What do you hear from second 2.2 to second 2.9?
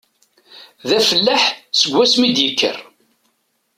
i d-yekker.